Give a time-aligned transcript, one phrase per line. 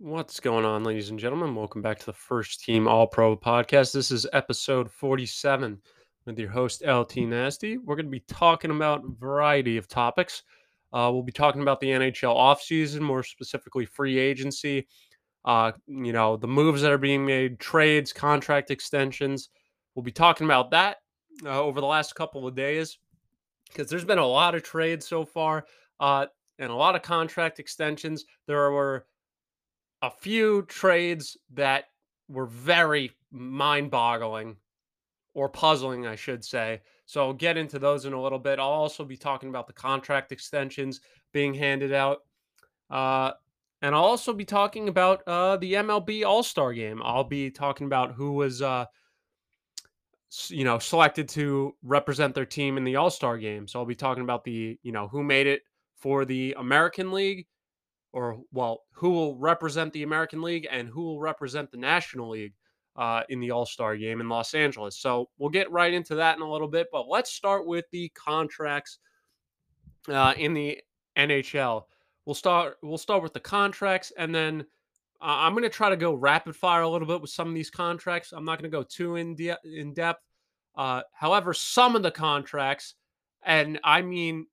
[0.00, 1.56] What's going on, ladies and gentlemen?
[1.56, 3.92] Welcome back to the First Team All Pro podcast.
[3.92, 5.76] This is episode 47
[6.24, 7.78] with your host, LT Nasty.
[7.78, 10.44] We're going to be talking about a variety of topics.
[10.92, 14.86] Uh, we'll be talking about the NHL offseason, more specifically free agency,
[15.44, 19.48] uh, you know, the moves that are being made, trades, contract extensions.
[19.96, 20.98] We'll be talking about that
[21.44, 22.98] uh, over the last couple of days
[23.68, 25.66] because there's been a lot of trades so far
[25.98, 26.26] uh,
[26.60, 28.24] and a lot of contract extensions.
[28.46, 29.04] There were
[30.02, 31.84] a few trades that
[32.28, 34.56] were very mind-boggling
[35.34, 36.80] or puzzling, I should say.
[37.06, 38.58] So I'll get into those in a little bit.
[38.58, 41.00] I'll also be talking about the contract extensions
[41.32, 42.18] being handed out.
[42.90, 43.32] Uh,
[43.80, 47.00] and I'll also be talking about uh, the MLB All Star game.
[47.04, 48.86] I'll be talking about who was, uh,
[50.48, 53.68] you know, selected to represent their team in the All Star game.
[53.68, 55.62] So I'll be talking about the, you know, who made it
[55.96, 57.46] for the American League
[58.12, 62.54] or well, who will represent the American League and who will represent the National League
[62.96, 64.98] uh, in the All Star game in Los Angeles.
[64.98, 68.10] So we'll get right into that in a little bit, but let's start with the
[68.10, 68.98] contracts
[70.08, 70.78] uh, in the
[71.16, 71.84] NHL.
[72.24, 72.76] We'll start.
[72.82, 74.60] We'll start with the contracts, and then
[75.20, 77.54] uh, I'm going to try to go rapid fire a little bit with some of
[77.54, 78.32] these contracts.
[78.32, 80.22] I'm not going to go too in de- in depth.
[80.76, 82.94] Uh, however, some of the contracts,
[83.42, 84.46] and I mean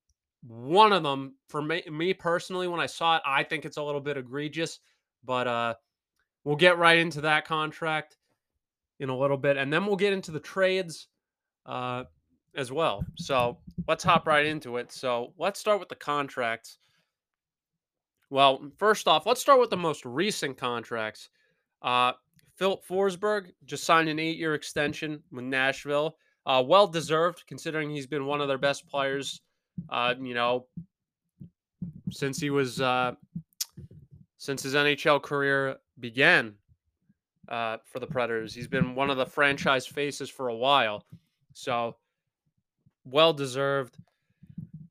[0.48, 3.84] one of them, for me, me personally, when I saw it, I think it's a
[3.84, 4.80] little bit egregious,
[5.24, 5.74] but uh,
[6.44, 8.18] we'll get right into that contract
[9.00, 11.08] in a little bit, and then we'll get into the trades
[11.66, 12.04] uh,
[12.56, 13.04] as well.
[13.18, 14.92] So let's hop right into it.
[14.92, 16.78] So let's start with the contracts.
[18.30, 21.30] Well, first off, let's start with the most recent contracts.
[21.82, 22.14] Uh,
[22.56, 26.18] Filip Forsberg just signed an eight-year extension with Nashville.
[26.46, 29.42] Uh, well deserved, considering he's been one of their best players
[29.90, 30.66] uh, you know,
[32.12, 33.14] since he was uh,
[34.38, 36.54] since his NHL career began
[37.50, 38.54] uh, for the Predators.
[38.54, 41.06] He's been one of the franchise faces for a while,
[41.54, 41.96] so
[43.06, 43.98] well deserved.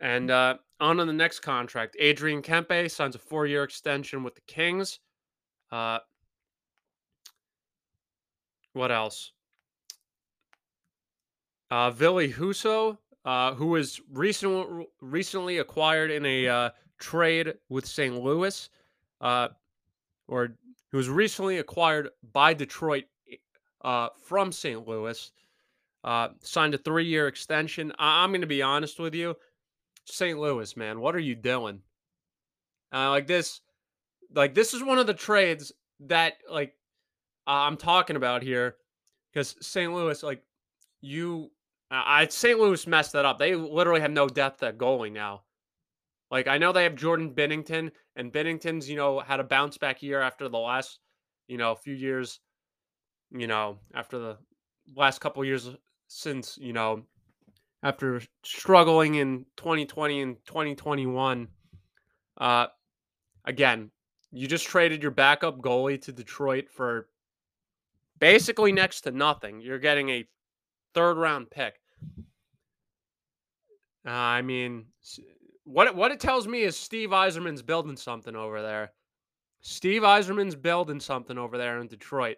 [0.00, 4.42] And uh, on to the next contract, Adrian Kempe signs a four-year extension with the
[4.42, 5.00] Kings.
[5.70, 5.98] Uh,
[8.72, 9.32] what else?
[11.70, 18.22] Uh, Ville Husso uh, who was recent, recently acquired in a uh, trade with St.
[18.22, 18.68] Louis,
[19.20, 19.48] uh,
[20.28, 20.56] or
[20.90, 23.04] who was recently acquired by Detroit
[23.82, 24.86] uh, from St.
[24.86, 25.30] Louis.
[26.02, 27.90] Uh, signed a three-year extension.
[27.98, 29.34] I- am going to be honest with you,
[30.04, 30.38] St.
[30.38, 31.80] Louis, man, what are you doing?
[32.92, 33.60] Like this,
[34.34, 36.74] like this is one of the trades that like
[37.46, 38.76] I'm talking about here,
[39.32, 39.92] because St.
[39.92, 40.44] Louis, like
[41.00, 41.50] you
[41.90, 42.58] I St.
[42.58, 43.38] Louis messed that up.
[43.38, 45.42] They literally have no depth at goalie now.
[46.30, 50.02] Like I know they have Jordan Binnington, and Binnington's you know had a bounce back
[50.02, 50.98] year after the last
[51.46, 52.40] you know few years,
[53.30, 54.38] you know after the
[54.96, 55.70] last couple years
[56.08, 57.02] since you know
[57.82, 61.48] after struggling in 2020 and 2021.
[62.38, 62.66] Uh,
[63.44, 63.90] again,
[64.32, 67.08] you just traded your backup goalie to Detroit for
[68.18, 69.60] basically next to nothing.
[69.60, 70.26] You're getting a
[70.94, 71.74] third round pick.
[74.06, 74.86] Uh, I mean,
[75.64, 78.92] what what it tells me is Steve Yzerman's building something over there.
[79.60, 82.36] Steve Yzerman's building something over there in Detroit.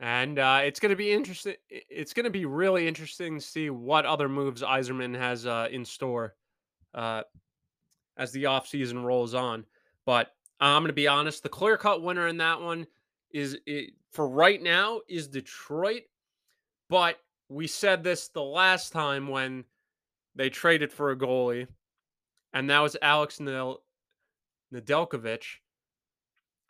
[0.00, 1.54] And uh, it's going to be interesting.
[1.70, 5.84] It's going to be really interesting to see what other moves Yzerman has uh, in
[5.84, 6.34] store
[6.94, 7.22] uh,
[8.16, 9.64] as the offseason rolls on.
[10.04, 12.86] But I'm going to be honest, the clear cut winner in that one
[13.30, 16.02] is, it, for right now, is Detroit.
[16.88, 17.18] But
[17.48, 19.64] we said this the last time when
[20.34, 21.66] they traded for a goalie,
[22.52, 23.80] and that was Alex Nedel-
[24.72, 25.44] Nedeljkovic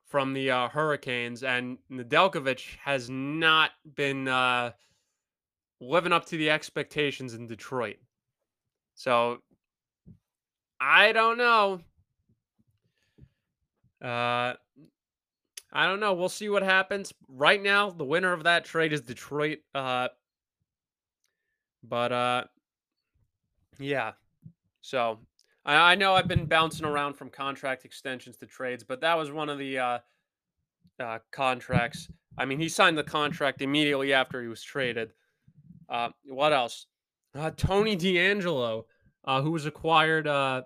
[0.07, 4.73] from the uh, Hurricanes, and Nedeljkovic has not been uh,
[5.81, 7.97] living up to the expectations in Detroit.
[8.95, 9.43] So
[10.81, 11.81] I don't know.
[14.03, 14.55] Uh,
[15.75, 16.15] I don't know.
[16.15, 17.13] We'll see what happens.
[17.29, 19.59] Right now, the winner of that trade is Detroit.
[19.75, 20.09] Uh,
[21.83, 22.45] but uh,
[23.79, 24.13] yeah.
[24.81, 25.19] So
[25.65, 29.33] I, I know I've been bouncing around from contract extensions to trades, but that was
[29.33, 29.99] one of the uh,
[31.01, 32.09] uh, contracts.
[32.39, 35.11] I mean, he signed the contract immediately after he was traded.
[35.89, 36.87] Uh, what else?
[37.35, 38.87] Uh, Tony D'Angelo,
[39.25, 40.63] uh, who was acquired uh,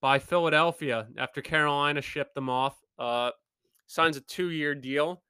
[0.00, 2.76] by Philadelphia after Carolina shipped them off.
[2.98, 3.30] Uh,
[3.88, 5.20] signs a two year deal,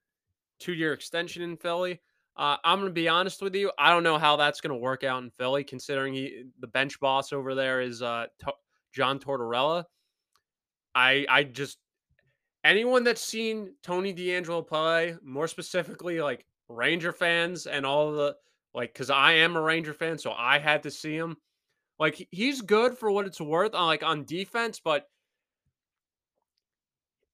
[0.58, 2.00] two year extension in Philly.
[2.36, 3.72] Uh, I'm going to be honest with you.
[3.78, 7.00] I don't know how that's going to work out in Philly, considering he the bench
[7.00, 8.52] boss over there is uh, to-
[8.92, 9.84] John Tortorella.
[10.94, 11.78] I I just
[12.64, 18.36] anyone that's seen Tony DeAngelo play, more specifically like Ranger fans and all the
[18.74, 21.36] like, because I am a Ranger fan, so I had to see him.
[21.98, 25.08] Like he's good for what it's worth on like on defense, but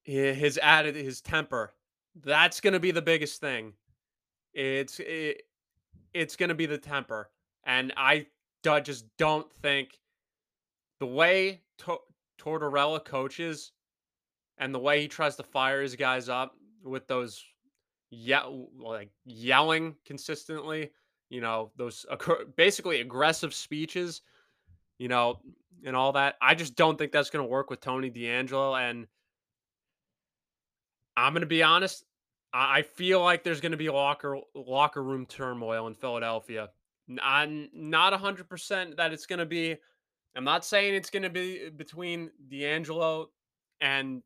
[0.04, 1.74] his added his temper,
[2.22, 3.72] that's gonna be the biggest thing.
[4.52, 5.42] It's it,
[6.12, 7.30] it's gonna be the temper,
[7.64, 8.26] and I
[8.62, 9.98] just don't think
[11.00, 11.98] the way to-
[12.38, 13.72] Tortorella coaches
[14.58, 17.44] and the way he tries to fire his guys up with those
[18.10, 20.90] yell like yelling consistently,
[21.30, 22.06] you know, those
[22.56, 24.22] basically aggressive speeches,
[24.98, 25.40] you know,
[25.84, 26.36] and all that.
[26.40, 29.06] I just don't think that's going to work with Tony DeAngelo and
[31.16, 32.05] I'm going to be honest,
[32.52, 36.70] I feel like there's going to be locker locker room turmoil in Philadelphia.
[37.22, 39.76] I'm not 100% that it's going to be
[40.37, 43.26] I'm not saying it's going to be between DeAngelo
[43.81, 44.22] and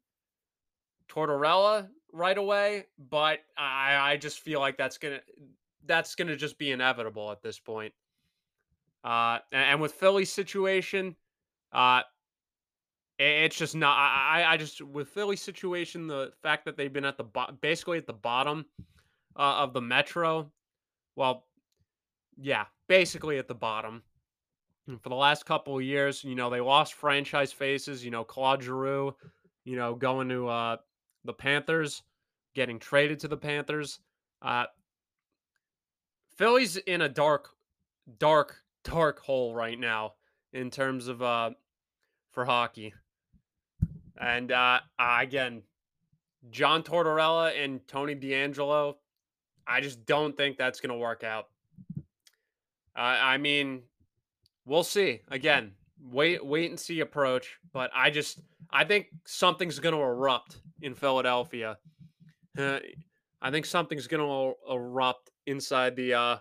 [1.08, 5.20] Tortorella right away, but I I just feel like that's gonna
[5.86, 7.92] that's gonna just be inevitable at this point.
[9.04, 11.16] Uh, and, and with Philly's situation,
[11.72, 12.02] uh,
[13.18, 13.96] it's just not.
[13.96, 17.98] I I just with Philly's situation, the fact that they've been at the bo- basically
[17.98, 18.66] at the bottom
[19.36, 20.50] uh, of the Metro.
[21.16, 21.46] Well,
[22.36, 24.02] yeah, basically at the bottom.
[24.86, 28.04] And for the last couple of years, you know, they lost franchise faces.
[28.04, 29.14] You know, Claude Giroux,
[29.64, 30.76] you know, going to uh,
[31.24, 32.02] the Panthers,
[32.54, 33.98] getting traded to the Panthers.
[34.40, 34.66] Uh,
[36.36, 37.50] Philly's in a dark,
[38.18, 40.12] dark, dark hole right now
[40.52, 41.50] in terms of uh,
[42.30, 42.94] for hockey.
[44.20, 45.62] And uh, again,
[46.50, 48.94] John Tortorella and Tony DeAngelo,
[49.66, 51.46] I just don't think that's going to work out.
[52.96, 53.82] Uh, I mean,
[54.64, 55.20] we'll see.
[55.28, 57.58] Again, wait, wait and see approach.
[57.72, 61.78] But I just, I think something's going to erupt in Philadelphia.
[62.58, 62.80] Uh,
[63.40, 66.36] I think something's going to erupt inside the uh,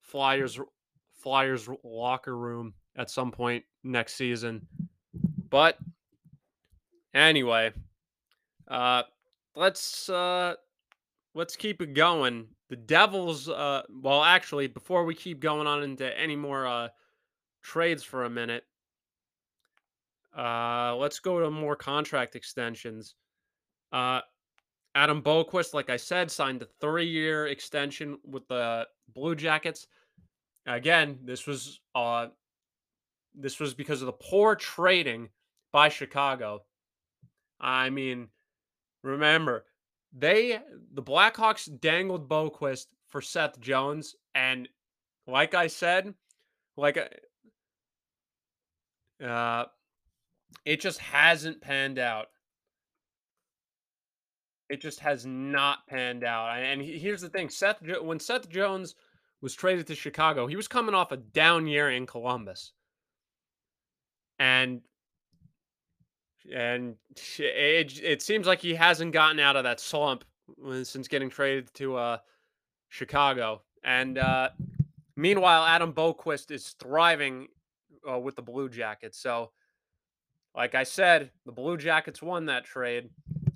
[0.00, 0.58] Flyers
[1.14, 4.66] Flyers locker room at some point next season.
[5.50, 5.78] But
[7.14, 7.72] anyway,
[8.68, 9.02] uh,
[9.54, 10.54] let's uh,
[11.34, 12.46] let's keep it going.
[12.68, 13.48] The Devils.
[13.48, 16.88] Uh, well, actually, before we keep going on into any more uh,
[17.62, 18.64] trades for a minute,
[20.36, 23.14] uh, let's go to more contract extensions.
[23.92, 24.20] Uh,
[24.94, 29.86] Adam Boqvist, like I said, signed a three-year extension with the Blue Jackets.
[30.66, 32.28] Again, this was uh,
[33.34, 35.28] this was because of the poor trading
[35.72, 36.62] by Chicago.
[37.62, 38.28] I mean,
[39.02, 39.64] remember
[40.12, 40.60] they
[40.92, 44.68] the Blackhawks dangled Boqvist for Seth Jones, and
[45.26, 46.12] like I said,
[46.76, 46.98] like
[49.22, 49.66] uh, uh
[50.64, 52.26] it just hasn't panned out.
[54.68, 56.58] It just has not panned out.
[56.58, 58.94] And here's the thing: Seth, when Seth Jones
[59.40, 62.72] was traded to Chicago, he was coming off a down year in Columbus,
[64.38, 64.82] and
[66.52, 66.96] and
[67.38, 70.24] it it seems like he hasn't gotten out of that slump
[70.82, 72.18] since getting traded to uh,
[72.88, 73.62] Chicago.
[73.84, 74.50] And uh,
[75.16, 77.48] meanwhile, Adam Boqvist is thriving
[78.10, 79.18] uh, with the Blue Jackets.
[79.18, 79.50] So
[80.54, 83.08] like I said, the Blue Jackets won that trade,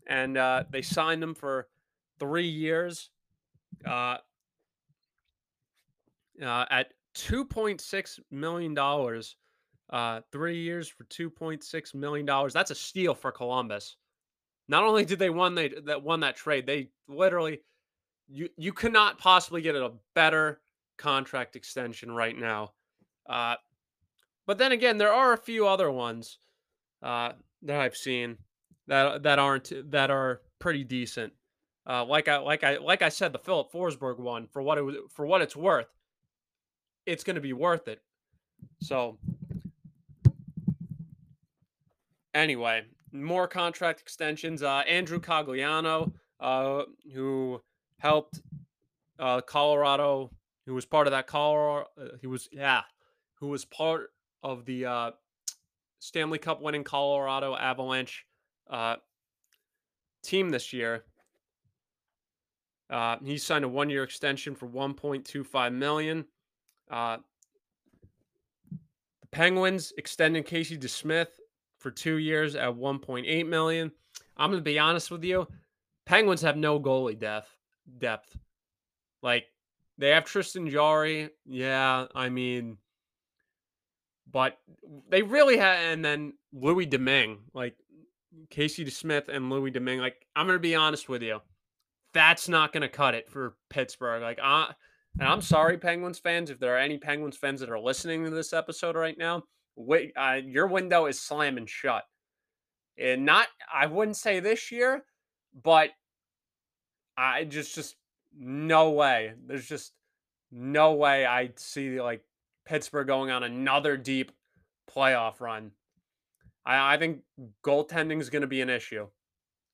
[0.07, 1.69] and uh, they signed him for
[2.19, 3.11] three years
[3.87, 4.17] uh,
[6.43, 8.75] uh, at $2.6 million.
[9.89, 12.27] Uh, three years for $2.6 million.
[12.53, 13.97] That's a steal for Columbus.
[14.69, 17.61] Not only did they won they that won that trade, they literally
[18.29, 20.61] you you cannot possibly get a better
[20.97, 22.73] contract extension right now.
[23.29, 23.55] Uh,
[24.47, 26.39] but then again, there are a few other ones
[27.03, 28.39] uh, that I've seen
[28.89, 31.33] that that aren't that are pretty decent.
[31.89, 34.83] Uh, like I like I like I said, the Filip Forsberg one for what it
[34.83, 35.89] was for what it's worth,
[37.05, 38.01] it's going to be worth it.
[38.81, 39.19] So
[42.37, 44.63] anyway, more contract extensions.
[44.63, 46.83] Uh, Andrew Cogliano, uh,
[47.15, 47.61] who
[47.99, 48.43] helped
[49.19, 50.31] uh, Colorado,
[50.67, 52.83] who was part of that Colorado, uh, he was yeah,
[53.35, 54.13] who was part
[54.43, 55.11] of the uh,
[55.99, 58.27] Stanley Cup winning Colorado Avalanche
[58.71, 58.97] uh,
[60.23, 61.05] team this year.
[62.89, 66.25] Uh, he signed a one-year extension for 1.25 million.
[66.89, 67.17] Uh,
[68.71, 71.41] the Penguins extending Casey DeSmith
[71.87, 73.93] for two years at 1.8 million.
[74.37, 75.47] I'm gonna be honest with you,
[76.05, 77.49] Penguins have no goalie depth.
[77.99, 78.37] Depth,
[79.23, 79.45] like
[79.97, 81.31] they have Tristan Jarry.
[81.45, 82.79] Yeah, I mean,
[84.33, 84.59] but
[85.09, 87.39] they really had, and then Louis Domingue.
[87.55, 87.77] Like
[88.51, 90.01] Casey Smith and Louis Domingue.
[90.01, 91.41] Like, I'm gonna be honest with you,
[92.13, 94.23] that's not gonna cut it for Pittsburgh.
[94.23, 94.73] Like, uh,
[95.21, 98.31] and I'm sorry, Penguins fans, if there are any Penguins fans that are listening to
[98.31, 99.45] this episode right now,
[99.79, 102.05] uh, your window is slamming shut.
[102.99, 105.05] And not, I wouldn't say this year,
[105.63, 105.91] but
[107.17, 107.97] I just, just
[108.39, 109.33] no way.
[109.47, 109.93] There's just
[110.51, 112.23] no way I see like
[112.65, 114.33] Pittsburgh going on another deep
[114.91, 115.73] playoff run.
[116.65, 117.21] I, I think
[117.63, 119.09] goaltending is going to be an issue.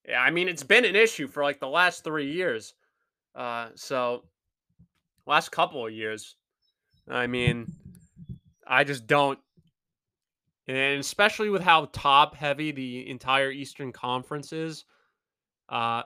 [0.08, 2.74] Yeah, I mean, it's been an issue for like the last three years.
[3.34, 4.24] Uh, so,
[5.26, 6.36] last couple of years.
[7.08, 7.72] I mean,
[8.66, 9.38] I just don't.
[10.72, 14.86] And especially with how top heavy the entire Eastern Conference is,
[15.68, 16.04] uh,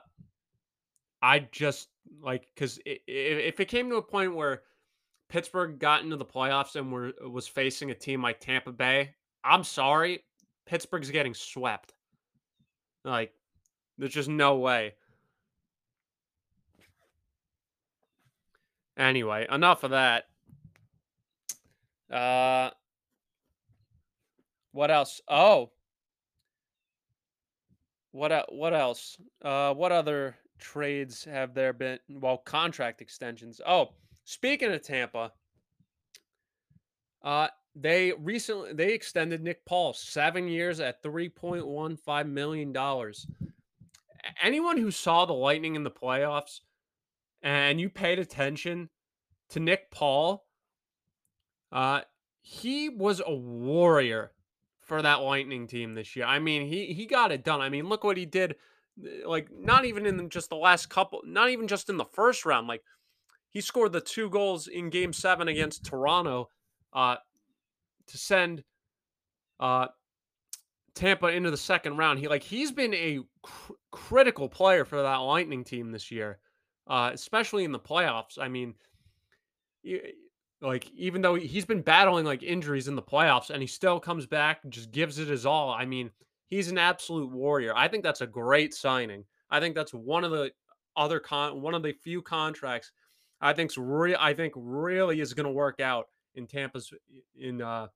[1.21, 1.87] I just
[2.21, 4.63] like because if it came to a point where
[5.29, 9.63] Pittsburgh got into the playoffs and were was facing a team like Tampa Bay, I'm
[9.63, 10.25] sorry,
[10.65, 11.93] Pittsburgh's getting swept.
[13.05, 13.31] Like,
[13.97, 14.95] there's just no way.
[18.97, 20.25] Anyway, enough of that.
[22.11, 22.71] Uh,
[24.77, 25.19] what else?
[25.27, 25.71] Oh,
[28.11, 29.17] what what else?
[29.41, 31.97] Uh, what other trades have there been?
[32.07, 33.59] Well, contract extensions.
[33.65, 35.31] Oh, speaking of Tampa,
[37.23, 42.71] uh, they recently they extended Nick Paul seven years at three point one five million
[42.71, 43.25] dollars.
[44.43, 46.59] Anyone who saw the Lightning in the playoffs
[47.41, 48.89] and you paid attention
[49.49, 50.45] to Nick Paul,
[51.71, 52.01] uh,
[52.41, 54.33] he was a warrior
[54.87, 56.25] for that Lightning team this year.
[56.25, 57.61] I mean, he he got it done.
[57.61, 58.55] I mean, look what he did.
[58.99, 62.45] Uh, like not even in just the last couple, not even just in the first
[62.45, 62.67] round.
[62.67, 62.83] Like
[63.49, 66.49] he scored the two goals in Game Seven against Toronto.
[66.93, 67.17] Uh,
[68.07, 68.63] to send
[69.59, 69.87] uh,
[70.95, 72.19] Tampa into the second round.
[72.19, 76.39] He like he's been a cr- critical player for that Lightning team this year,
[76.87, 78.39] uh, especially in the playoffs.
[78.39, 78.73] I mean,
[80.61, 84.25] like even though he's been battling like injuries in the playoffs, and he still comes
[84.25, 85.71] back and just gives it his all.
[85.71, 86.11] I mean,
[86.47, 87.73] he's an absolute warrior.
[87.75, 89.23] I think that's a great signing.
[89.49, 90.51] I think that's one of the
[90.95, 92.91] other con one of the few contracts
[93.41, 94.17] I think's real.
[94.19, 96.91] I think really is going to work out in Tampa's
[97.39, 97.87] in uh,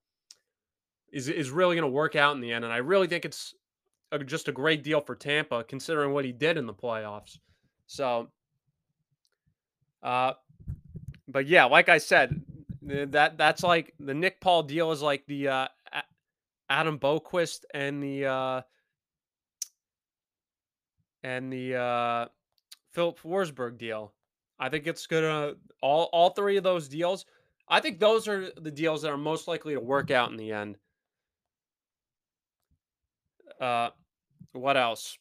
[1.12, 3.54] is is really going to work out in the end, and I really think it's
[4.12, 7.38] a, just a great deal for Tampa considering what he did in the playoffs.
[7.86, 8.28] So,
[10.02, 10.34] uh,
[11.28, 12.40] but yeah, like I said,
[12.82, 15.68] that that's like the Nick Paul deal is like the uh,
[16.68, 18.62] Adam Boqvist and the uh,
[21.22, 22.26] and the uh,
[22.92, 24.12] Filip Forsberg deal.
[24.58, 27.26] I think it's gonna all all three of those deals
[27.72, 30.52] I think those are the deals that are most likely to work out in the
[30.52, 30.76] end.
[33.58, 33.88] Uh,
[34.52, 35.16] what else?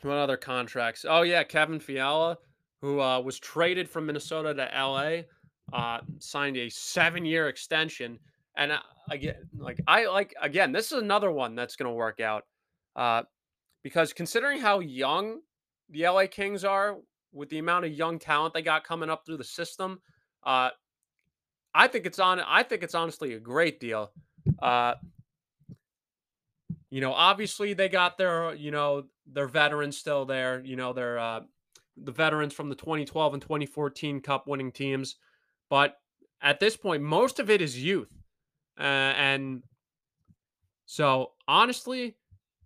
[0.00, 1.04] What other contracts?
[1.06, 2.38] Oh yeah, Kevin Fiala,
[2.80, 5.24] who uh, was traded from Minnesota to LA,
[5.72, 8.18] uh, signed a seven-year extension.
[8.56, 12.20] And uh, again, like I like again, this is another one that's going to work
[12.20, 12.44] out,
[12.96, 13.22] uh,
[13.82, 15.40] because considering how young
[15.88, 16.96] the LA Kings are,
[17.32, 20.00] with the amount of young talent they got coming up through the system,
[20.44, 20.70] uh,
[21.74, 22.40] I think it's on.
[22.40, 24.10] I think it's honestly a great deal.
[24.60, 24.94] Uh,
[26.90, 30.60] you know, obviously they got their, you know, their veterans still there.
[30.64, 31.40] You know, they're uh,
[31.96, 35.16] the veterans from the 2012 and 2014 Cup winning teams,
[35.70, 35.96] but
[36.42, 38.12] at this point, most of it is youth,
[38.78, 39.62] uh, and
[40.86, 42.16] so honestly,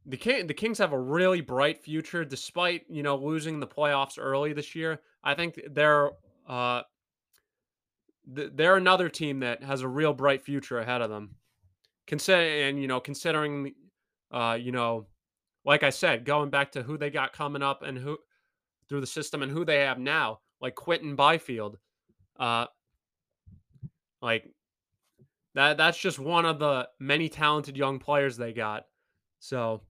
[0.06, 4.18] the King, the Kings have a really bright future, despite you know losing the playoffs
[4.18, 5.00] early this year.
[5.23, 6.11] I think they're
[6.49, 6.82] uh,
[8.26, 11.37] they're another team that has a real bright future ahead of them.
[12.06, 13.75] Consider and you know considering,
[14.30, 15.06] uh, you know,
[15.64, 18.18] like I said, going back to who they got coming up and who
[18.88, 21.78] through the system and who they have now, like Quinton Byfield,
[22.38, 22.66] uh,
[24.25, 24.50] like
[25.54, 25.76] that.
[25.76, 28.87] That's just one of the many talented young players they got.
[29.38, 29.83] So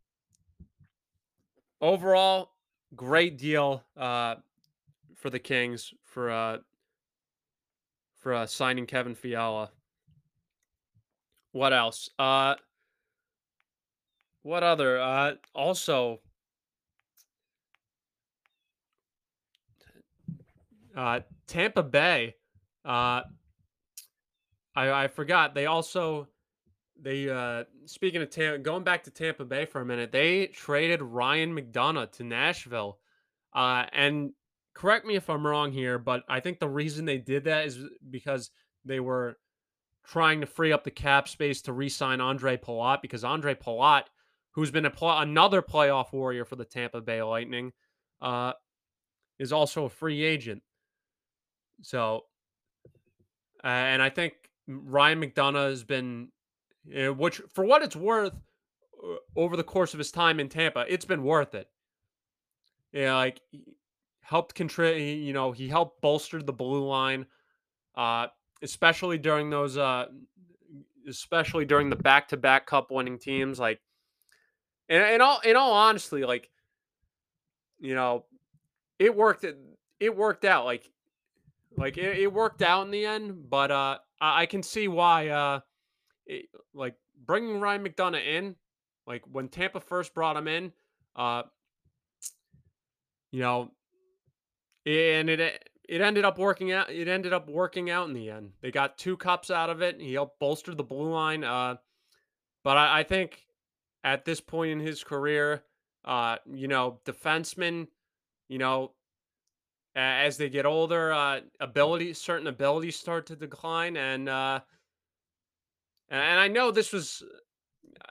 [1.80, 2.50] overall,
[2.96, 4.36] great deal uh,
[5.14, 6.58] for the Kings for uh,
[8.16, 9.70] for uh, signing Kevin Fiala.
[11.52, 12.10] What else?
[12.18, 12.56] Uh,
[14.42, 15.00] what other?
[15.00, 16.18] Uh, also,
[20.96, 22.34] uh, Tampa Bay.
[22.84, 23.22] Uh,
[24.74, 26.28] I I forgot they also
[27.00, 31.02] they uh speaking of Tampa, going back to Tampa Bay for a minute, they traded
[31.02, 32.98] Ryan McDonagh to Nashville.
[33.54, 34.32] Uh, and
[34.74, 37.78] correct me if I'm wrong here, but I think the reason they did that is
[38.10, 38.50] because
[38.84, 39.38] they were
[40.04, 44.04] trying to free up the cap space to re-sign Andre Palat because Andre Palat
[44.54, 47.72] who's been pl- another playoff warrior for the Tampa Bay Lightning,
[48.22, 48.52] uh,
[49.38, 50.62] is also a free agent.
[51.82, 52.22] So,
[53.62, 54.34] uh, and I think
[54.66, 56.28] Ryan McDonagh has been,
[56.96, 58.34] uh, which for what it's worth,
[59.36, 61.68] over the course of his time in Tampa, it's been worth it.
[62.92, 63.40] Yeah, like
[64.22, 65.16] helped contribute.
[65.16, 67.26] You know, he helped bolster the blue line,
[67.96, 68.28] uh,
[68.62, 70.06] especially during those, uh,
[71.06, 73.58] especially during the back-to-back Cup winning teams.
[73.60, 73.80] Like,
[74.88, 76.48] and in all in all honesty, like,
[77.78, 78.24] you know,
[78.98, 79.44] it worked.
[79.44, 79.58] It,
[80.00, 80.64] it worked out.
[80.64, 80.90] Like,
[81.76, 83.50] like it, it worked out in the end.
[83.50, 85.28] But uh, I, can see why.
[85.28, 85.60] Uh,
[86.26, 86.94] it, like
[87.26, 88.56] bringing Ryan McDonagh in,
[89.06, 90.72] like when Tampa first brought him in,
[91.16, 91.42] uh,
[93.30, 93.70] you know,
[94.86, 96.90] and it it ended up working out.
[96.90, 98.52] It ended up working out in the end.
[98.62, 100.00] They got two cups out of it.
[100.00, 101.44] He helped bolster the blue line.
[101.44, 101.76] Uh,
[102.62, 103.44] but I, I think
[104.02, 105.62] at this point in his career,
[106.04, 107.88] uh, you know, defensemen,
[108.48, 108.92] you know,
[109.96, 111.40] as they get older, uh,
[112.14, 114.60] certain abilities start to decline, and uh,
[116.08, 117.22] and I know this was,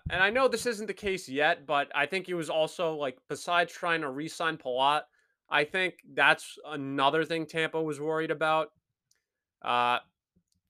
[0.09, 3.17] and I know this isn't the case yet, but I think he was also like,
[3.29, 5.01] besides trying to re-sign Palat,
[5.49, 8.71] I think that's another thing Tampa was worried about.
[9.61, 9.99] Uh,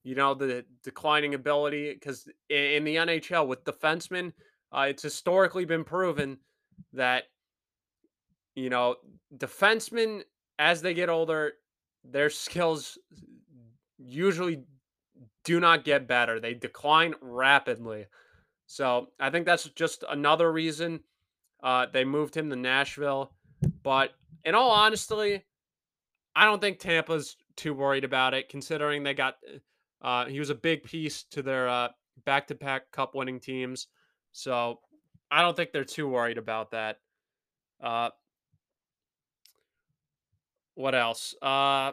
[0.04, 4.34] you know, the declining ability because in the NHL with defensemen,
[4.72, 6.38] uh, it's historically been proven
[6.92, 7.24] that
[8.56, 8.98] you know
[9.38, 10.24] defensemen
[10.60, 11.54] as they get older,
[12.04, 12.98] their skills
[13.98, 14.64] usually
[15.44, 16.40] do not get better.
[16.40, 18.06] They decline rapidly.
[18.66, 21.02] So I think that's just another reason
[21.62, 23.32] uh, they moved him to Nashville.
[23.84, 24.12] But
[24.44, 25.44] in all honesty,
[26.36, 29.38] I don't think Tampa's too worried about it, considering they got
[30.02, 31.90] uh, he was a big piece to their uh,
[32.26, 33.88] back-to-back Cup winning teams.
[34.32, 34.80] So
[35.32, 37.00] I don't think they're too worried about that.
[40.76, 41.36] What else?
[41.42, 41.92] Uh,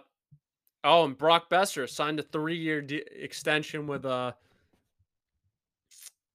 [0.84, 4.32] oh, and Brock Boeser signed a three-year de- extension with uh,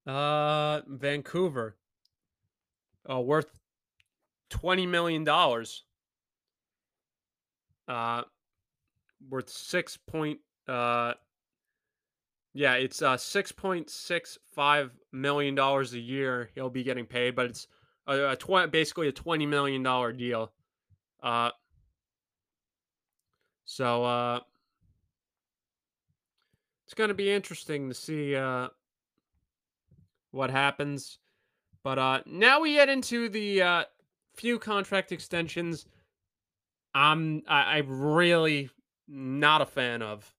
[0.06, 1.76] uh, Vancouver,
[3.10, 3.60] uh, worth
[4.50, 5.84] twenty million dollars.
[7.88, 8.24] Uh,
[9.30, 10.40] worth six point.
[10.68, 11.14] Uh,
[12.54, 17.36] yeah, it's uh six point six five million dollars a year he'll be getting paid,
[17.36, 17.68] but it's
[18.08, 20.52] a, a tw- basically a twenty million dollar deal.
[21.22, 21.50] Uh,
[23.66, 24.40] so uh,
[26.86, 28.70] it's going to be interesting to see uh,
[30.32, 31.18] what happens.
[31.84, 33.84] But uh, now we get into the uh,
[34.36, 35.86] few contract extensions.
[36.94, 38.70] I'm I, I'm really
[39.08, 40.32] not a fan of.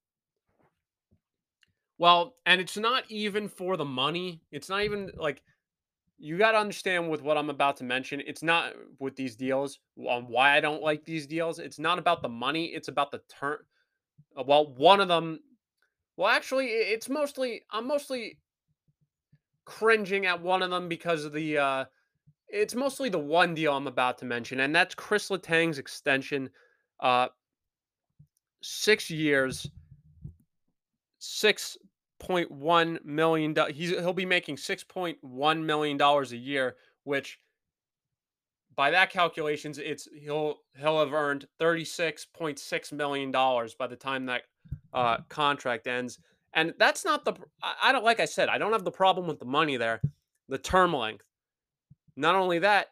[1.98, 4.42] Well, and it's not even for the money.
[4.50, 5.42] It's not even like
[6.18, 8.22] you got to understand with what I'm about to mention.
[8.26, 11.58] It's not with these deals on why I don't like these deals.
[11.58, 12.66] It's not about the money.
[12.66, 13.58] It's about the turn.
[14.36, 15.40] Uh, well, one of them.
[16.16, 18.38] Well, actually, it's mostly I'm mostly
[19.64, 21.58] cringing at one of them because of the.
[21.58, 21.84] uh
[22.48, 26.48] It's mostly the one deal I'm about to mention, and that's Kris Letang's extension.
[27.00, 27.28] Uh,
[28.62, 29.70] six years,
[31.18, 31.76] six
[32.18, 33.74] point one million dollars.
[33.76, 37.38] He's he'll be making six point one million dollars a year, which
[38.74, 43.86] by that calculations, it's he'll he'll have earned thirty six point six million dollars by
[43.86, 44.42] the time that
[44.92, 46.18] uh, contract ends.
[46.52, 49.38] And that's not the I don't like I said I don't have the problem with
[49.38, 50.00] the money there,
[50.48, 51.24] the term length.
[52.16, 52.88] Not only that,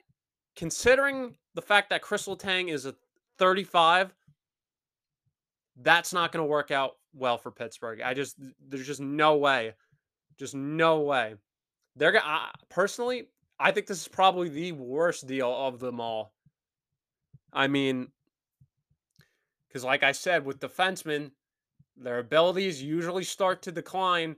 [0.54, 2.94] considering the fact that Kris Letang is a
[3.38, 4.14] 35,
[5.82, 8.00] that's not going to work out well for Pittsburgh.
[8.00, 8.36] I just
[8.68, 9.74] there's just no way,
[10.38, 11.34] just no way.
[11.96, 13.28] They're gonna uh, personally.
[13.58, 16.34] I think this is probably the worst deal of them all.
[17.52, 18.08] I mean,
[19.68, 21.30] because like I said, with defensemen,
[21.96, 24.36] their abilities usually start to decline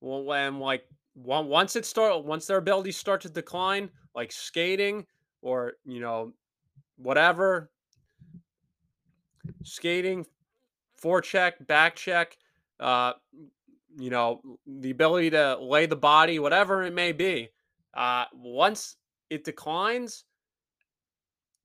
[0.00, 5.06] when like once it start once their abilities start to decline, like skating
[5.40, 6.32] or you know
[6.96, 7.70] whatever
[9.62, 10.26] skating
[11.02, 12.36] forecheck, back check,
[12.80, 13.12] uh,
[13.98, 17.48] you know, the ability to lay the body, whatever it may be.
[17.94, 18.96] Uh, once
[19.30, 20.24] it declines,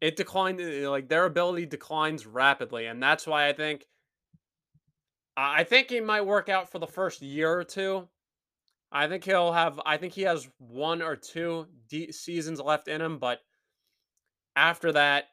[0.01, 3.85] it declined eh, like their ability declines rapidly, and that's why I think
[5.35, 8.07] I think he might work out for the first year or two.
[8.91, 9.79] I think he'll have.
[9.85, 13.39] I think he has one or two de- seasons left in him, but
[14.55, 15.25] after that,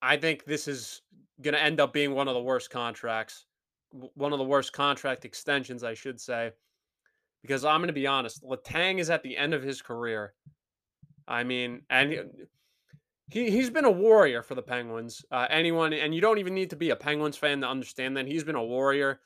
[0.00, 1.02] I think this is
[1.42, 3.46] going to end up being one of the worst contracts,
[3.90, 6.52] one of the worst contract extensions, I should say.
[7.42, 10.32] Because I'm going to be honest, Letang is at the end of his career.
[11.28, 12.20] I mean, and he
[13.28, 15.24] he- he's been a warrior for the Penguins.
[15.30, 18.26] Uh, anyone, and you don't even need to be a Penguins fan to understand that
[18.26, 19.20] he's been a warrior.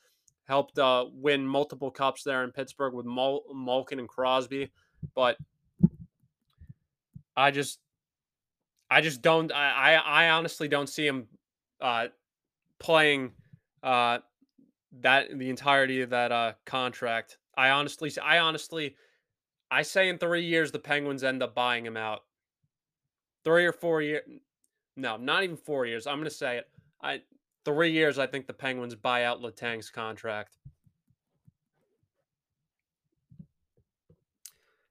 [0.45, 4.71] Helped uh, win multiple cups there in Pittsburgh with Mul- Malkin and Crosby,
[5.15, 5.37] but
[7.37, 7.79] I just,
[8.89, 9.51] I just don't.
[9.51, 11.27] I, I, I honestly don't see him
[11.81, 12.07] uh,
[12.79, 13.31] playing
[13.83, 14.19] uh,
[14.99, 17.37] that the entirety of that uh, contract.
[17.57, 18.95] I honestly, I honestly,
[19.69, 22.23] I say in three years the Penguins end up buying him out.
[23.43, 24.23] Three or four years.
[24.95, 26.05] No, not even four years.
[26.05, 26.69] I'm to say it.
[27.01, 27.21] I
[27.65, 28.19] three years.
[28.19, 30.57] I think the Penguins buy out Letang's contract.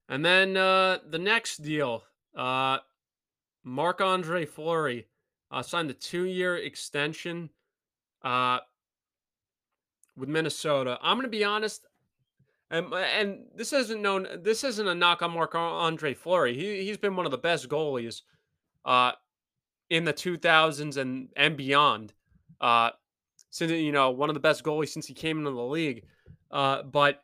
[0.09, 2.03] And then uh, the next deal,
[2.37, 2.79] uh,
[3.63, 5.07] Marc Andre Fleury
[5.51, 7.51] uh, signed a two-year extension
[8.23, 8.59] uh,
[10.17, 10.99] with Minnesota.
[11.03, 11.87] I'm going to be honest,
[12.71, 14.27] and and this isn't known.
[14.43, 16.55] This isn't a knock on Marc Andre Fleury.
[16.55, 18.23] He he's been one of the best goalies
[18.85, 19.13] uh,
[19.89, 22.13] in the 2000s and and beyond.
[22.61, 22.91] Uh,
[23.51, 26.05] since you know one of the best goalies since he came into the league.
[26.51, 27.23] Uh, but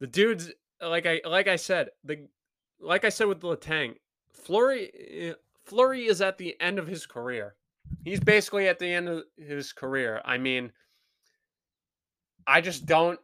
[0.00, 2.26] the dude's like I like I said the
[2.80, 3.94] like I said with Letang,
[4.32, 7.54] Fleury Fleury is at the end of his career.
[8.04, 10.20] He's basically at the end of his career.
[10.24, 10.72] I mean,
[12.46, 13.20] I just don't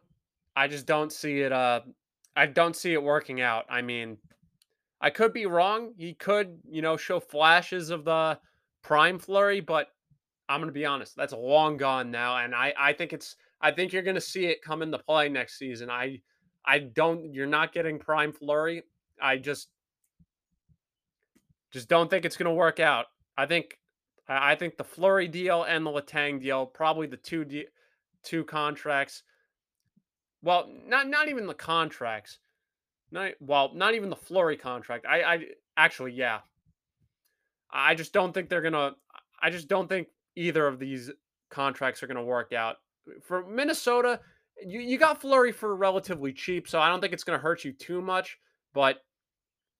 [0.55, 1.81] I just don't see it uh
[2.35, 3.65] I don't see it working out.
[3.69, 4.17] I mean,
[5.01, 5.93] I could be wrong.
[5.97, 8.39] He could, you know, show flashes of the
[8.81, 9.87] prime Fleury, but
[10.47, 12.37] I'm gonna be honest, that's long gone now.
[12.37, 15.57] And I I think it's I think you're gonna see it come into play next
[15.57, 15.89] season.
[15.89, 16.21] I
[16.65, 18.83] I don't you're not getting prime Fleury.
[19.21, 19.69] I just
[21.71, 23.07] just don't think it's gonna work out.
[23.37, 23.79] I think
[24.27, 27.67] I think the Fleury deal and the Letang deal, probably the two de-
[28.23, 29.23] two contracts.
[30.41, 32.39] Well, not not even the contracts.
[33.11, 35.05] Not well, not even the Fleury contract.
[35.07, 35.45] I I
[35.77, 36.39] actually yeah.
[37.71, 38.91] I just don't think they're gonna.
[39.41, 41.11] I just don't think either of these
[41.49, 42.77] contracts are gonna work out
[43.23, 44.19] for Minnesota.
[44.63, 47.73] You you got Fleury for relatively cheap, so I don't think it's gonna hurt you
[47.73, 48.37] too much.
[48.73, 49.03] But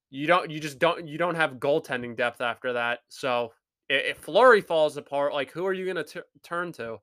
[0.10, 0.50] you don't.
[0.50, 1.08] You just don't.
[1.08, 3.00] You don't have goaltending depth after that.
[3.10, 3.54] So
[3.90, 6.06] if Fleury falls apart, like who are you gonna
[6.44, 7.00] turn to?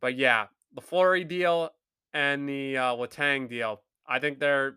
[0.00, 1.70] But yeah, the Fleury deal
[2.14, 3.82] and the uh, Letang deal.
[4.06, 4.76] I think they're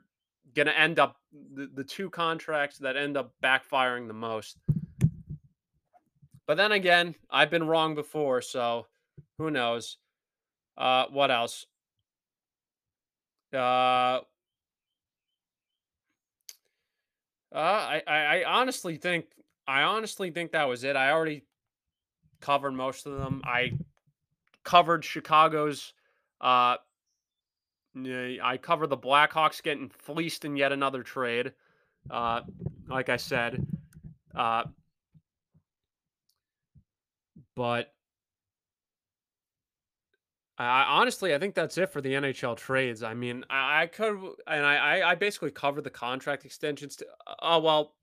[0.55, 1.17] gonna end up
[1.53, 4.57] the, the two contracts that end up backfiring the most.
[6.47, 8.87] But then again, I've been wrong before, so
[9.37, 9.97] who knows?
[10.77, 11.65] Uh, what else?
[13.53, 14.21] Uh,
[17.53, 19.25] uh, I, I, I honestly think,
[19.67, 20.95] I honestly think that was it.
[20.95, 21.43] I already
[22.39, 23.41] covered most of them.
[23.45, 23.73] I
[24.63, 25.93] covered Chicago's.
[26.39, 26.77] Uh,
[27.95, 31.53] I covered the Blackhawks getting fleeced in yet another trade.
[32.09, 32.41] Uh,
[32.87, 33.65] like I said,
[34.33, 34.63] uh,
[37.55, 37.93] but
[40.63, 43.03] I honestly, I think that's it for the NHL trades.
[43.03, 46.97] I mean, I, I could, and I, I, basically covered the contract extensions.
[46.97, 47.05] To,
[47.41, 47.93] oh well,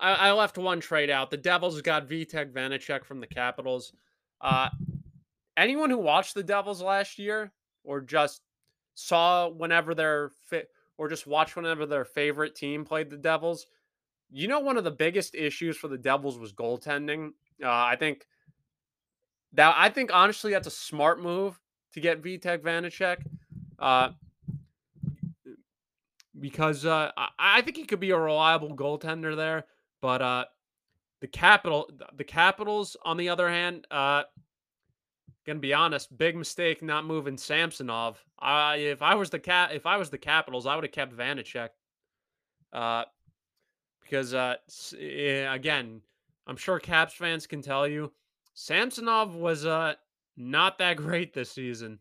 [0.00, 1.30] I, I left one trade out.
[1.30, 3.92] The Devils got Vitek Vanacek from the Capitals.
[4.40, 4.70] Uh,
[5.56, 7.52] anyone who watched the Devils last year,
[7.84, 8.42] or just
[8.94, 13.66] saw whenever their fit, or just watched whenever their favorite team played the Devils,
[14.30, 17.30] you know, one of the biggest issues for the Devils was goaltending.
[17.62, 18.26] Uh, I think
[19.52, 21.60] that I think honestly that's a smart move
[21.94, 23.24] to get Vitek Vanacek.
[23.78, 24.10] Uh,
[26.38, 29.64] because uh, I, think he could be a reliable goaltender there.
[30.02, 30.44] But uh,
[31.20, 34.24] the capital, the Capitals, on the other hand, uh,
[35.46, 38.22] gonna be honest, big mistake not moving Samsonov.
[38.38, 41.16] I if I was the cat, if I was the Capitals, I would have kept
[41.16, 41.70] Vanacek.
[42.72, 43.04] Uh,
[44.02, 44.56] because uh,
[45.00, 46.02] eh, again,
[46.46, 48.12] I'm sure Caps fans can tell you,
[48.52, 49.94] Samsonov was uh
[50.36, 51.98] not that great this season.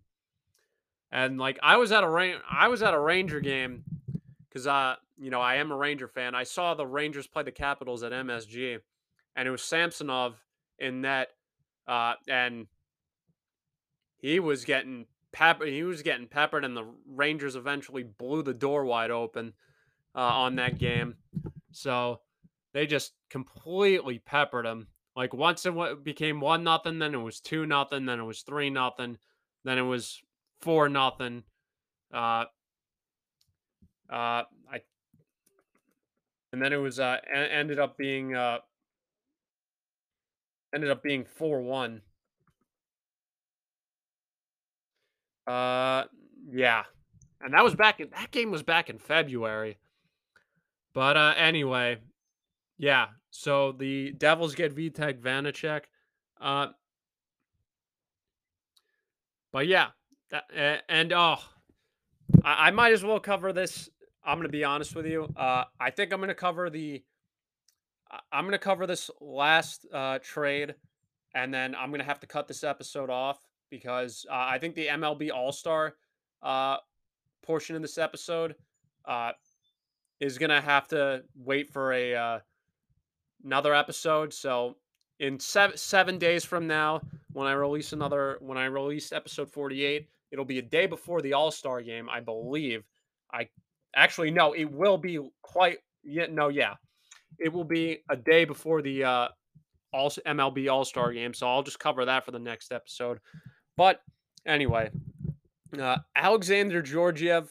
[1.11, 3.83] And like I was at a rain, I was at a Ranger game
[4.49, 6.35] because uh you know I am a Ranger fan.
[6.35, 8.79] I saw the Rangers play the Capitals at MSG,
[9.35, 10.41] and it was Samsonov
[10.79, 11.29] in net,
[11.87, 12.67] uh, and
[14.17, 15.65] he was getting pepper.
[15.65, 19.53] He was getting peppered, and the Rangers eventually blew the door wide open
[20.15, 21.15] uh, on that game.
[21.71, 22.21] So
[22.73, 24.87] they just completely peppered him.
[25.15, 28.69] Like once it became one nothing, then it was two nothing, then it was three
[28.69, 29.17] nothing,
[29.63, 30.21] then it was
[30.61, 31.43] four nothing.
[32.11, 32.45] Uh,
[34.09, 34.81] uh, I
[36.51, 38.59] and then it was uh ended up being uh
[40.73, 42.01] ended up being four one.
[45.45, 46.05] Uh,
[46.49, 46.83] yeah,
[47.41, 49.77] and that was back in that game was back in February.
[50.93, 51.97] But uh, anyway,
[52.77, 53.07] yeah.
[53.35, 55.85] So the Devils get Vitek Vanacek.
[56.39, 56.67] Uh,
[59.51, 59.87] but yeah,
[60.29, 60.43] that,
[60.87, 61.37] and oh,
[62.43, 63.89] I, I might as well cover this.
[64.23, 65.27] I'm gonna be honest with you.
[65.35, 67.03] Uh, I think I'm gonna cover the.
[68.31, 70.75] I'm gonna cover this last uh, trade,
[71.33, 73.39] and then I'm gonna have to cut this episode off
[73.71, 75.95] because uh, I think the MLB All Star
[76.43, 76.77] uh,
[77.41, 78.53] portion of this episode
[79.05, 79.31] uh,
[80.19, 82.39] is gonna have to wait for a uh,
[83.43, 84.33] another episode.
[84.33, 84.77] So
[85.19, 87.01] in seven seven days from now,
[87.33, 91.21] when I release another, when I release episode forty eight, it'll be a day before
[91.21, 92.83] the All Star game, I believe.
[93.33, 93.49] I
[93.95, 95.77] actually no, it will be quite.
[96.03, 96.75] Yeah, no, yeah,
[97.39, 99.27] it will be a day before the uh,
[99.93, 101.33] All MLB All Star game.
[101.33, 103.19] So I'll just cover that for the next episode.
[103.77, 104.01] But
[104.45, 104.91] anyway,
[105.79, 107.49] uh, Alexander Georgiev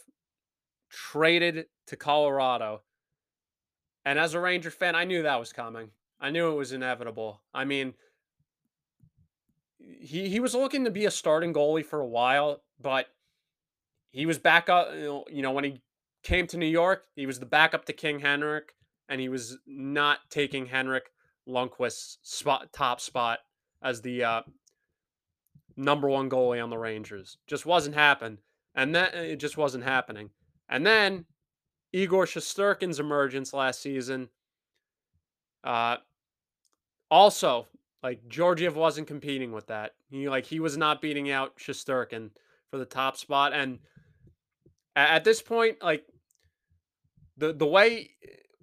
[0.91, 2.83] traded to Colorado.
[4.05, 5.91] And as a Ranger fan, I knew that was coming.
[6.21, 7.43] I knew it was inevitable.
[7.53, 7.95] I mean,
[9.79, 13.07] he he was looking to be a starting goalie for a while, but
[14.11, 14.93] he was back up.
[14.95, 15.83] You know, when he
[16.23, 18.75] came to New York, he was the backup to King Henrik,
[19.09, 21.11] and he was not taking Henrik
[21.49, 23.41] Lundqvist's spot top spot
[23.83, 24.43] as the uh,
[25.77, 27.39] number one goalie on the Rangers.
[27.47, 28.39] Just wasn't happening,
[28.75, 30.31] and then it just wasn't happening.
[30.69, 31.27] And then
[31.93, 34.29] Igor Shesterkin's emergence last season.
[35.63, 35.97] Uh,
[37.11, 37.67] also,
[38.03, 39.93] like Georgiev wasn't competing with that.
[40.11, 42.31] He like he was not beating out Shesterkin
[42.71, 43.79] for the top spot, and
[44.97, 46.05] at this point, like
[47.37, 48.11] the the way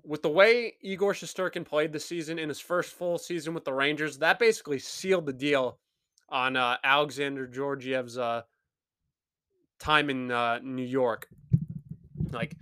[0.03, 3.73] with the way Igor Shesterkin played the season in his first full season with the
[3.73, 5.77] Rangers, that basically sealed the deal
[6.29, 8.41] on uh, Alexander Georgiev's uh,
[9.79, 11.27] time in uh, New York.
[12.31, 12.55] Like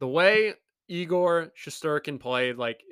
[0.00, 0.54] the way
[0.88, 2.82] Igor Shesterkin played, like,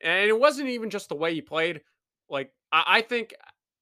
[0.00, 1.82] and it wasn't even just the way he played.
[2.30, 3.34] Like, I, I think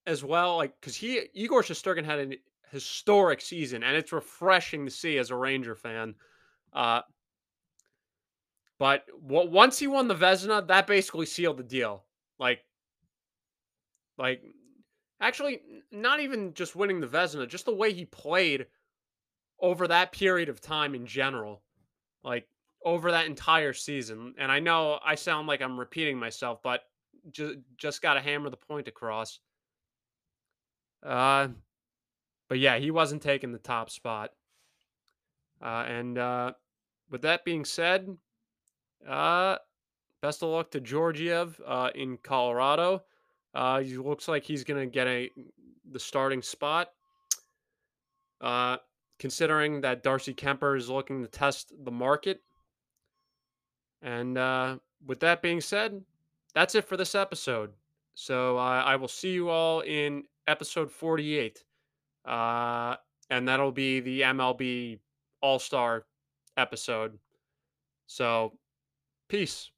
[0.07, 2.35] as well, like, because he Igor Shesterkin had an
[2.73, 6.15] historic season, and it's refreshing to see as a Ranger fan.
[6.73, 7.03] Uh,
[8.79, 12.05] but w- once he won the Vezina, that basically sealed the deal.
[12.39, 12.61] Like,
[14.17, 14.43] like,
[15.21, 15.61] actually,
[15.93, 18.67] not even just winning the Vezina, just the way he played
[19.61, 21.63] over that period of time in general.
[22.25, 22.49] Like,
[22.85, 24.35] over that entire season.
[24.39, 26.83] And I know I sound like I'm repeating myself, but
[27.31, 29.41] just just got to hammer the point across.
[31.03, 31.49] Uh,
[32.49, 34.31] but yeah, he wasn't taking the top spot.
[35.63, 36.53] Uh, and uh,
[37.11, 38.17] with that being said,
[39.07, 39.57] uh,
[40.23, 43.05] best of luck to Georgiev uh, in Colorado.
[43.55, 45.31] Uh, he looks like he's gonna get a
[45.91, 46.91] the starting spot.
[48.41, 48.79] Uh,
[49.19, 52.41] considering that Darcy Kuemper is looking to test the market
[54.03, 56.03] and uh, with that being said,
[56.55, 57.71] that's it for this episode.
[58.15, 61.65] So uh, I will see you all in episode 48.
[62.25, 62.97] Uh,
[63.31, 64.99] and that'll be the MLB
[65.41, 66.05] All Star
[66.57, 67.19] episode.
[68.07, 68.53] So,
[69.29, 69.71] peace.